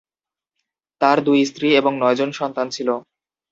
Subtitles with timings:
[1.01, 2.89] তার দুই স্ত্রী এবং নয়জন সন্তান ছিল।